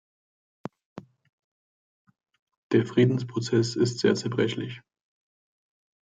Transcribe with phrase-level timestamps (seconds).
[2.71, 4.81] Der Friedensprozess ist sehr zerbrechlich.